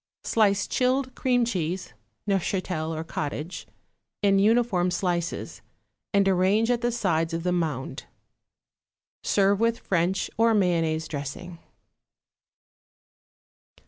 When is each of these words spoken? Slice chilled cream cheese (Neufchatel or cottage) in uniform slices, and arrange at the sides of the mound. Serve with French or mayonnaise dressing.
Slice 0.23 0.65
chilled 0.67 1.13
cream 1.13 1.45
cheese 1.45 1.93
(Neufchatel 2.27 2.89
or 2.91 3.03
cottage) 3.03 3.67
in 4.23 4.39
uniform 4.39 4.89
slices, 4.89 5.61
and 6.11 6.27
arrange 6.27 6.71
at 6.71 6.81
the 6.81 6.91
sides 6.91 7.35
of 7.35 7.43
the 7.43 7.51
mound. 7.51 8.05
Serve 9.21 9.59
with 9.59 9.77
French 9.77 10.31
or 10.37 10.55
mayonnaise 10.55 11.07
dressing. 11.07 11.59